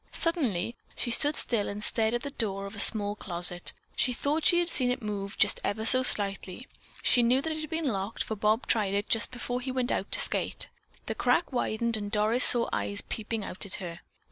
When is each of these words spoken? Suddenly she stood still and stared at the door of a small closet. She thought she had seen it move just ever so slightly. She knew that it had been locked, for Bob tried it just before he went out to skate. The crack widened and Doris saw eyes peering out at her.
Suddenly 0.11 0.75
she 0.95 1.11
stood 1.11 1.35
still 1.35 1.69
and 1.69 1.83
stared 1.83 2.15
at 2.15 2.23
the 2.23 2.31
door 2.31 2.65
of 2.65 2.75
a 2.75 2.79
small 2.79 3.15
closet. 3.15 3.71
She 3.95 4.13
thought 4.13 4.43
she 4.47 4.57
had 4.57 4.67
seen 4.67 4.89
it 4.89 4.99
move 4.99 5.37
just 5.37 5.59
ever 5.63 5.85
so 5.85 6.01
slightly. 6.01 6.67
She 7.03 7.21
knew 7.21 7.39
that 7.39 7.51
it 7.53 7.61
had 7.61 7.69
been 7.69 7.89
locked, 7.89 8.23
for 8.23 8.35
Bob 8.35 8.65
tried 8.65 8.95
it 8.95 9.09
just 9.09 9.29
before 9.29 9.61
he 9.61 9.71
went 9.71 9.91
out 9.91 10.11
to 10.13 10.19
skate. 10.19 10.69
The 11.05 11.13
crack 11.13 11.53
widened 11.53 11.97
and 11.97 12.09
Doris 12.09 12.43
saw 12.45 12.67
eyes 12.73 13.01
peering 13.01 13.45
out 13.45 13.63
at 13.63 13.75
her. 13.75 13.99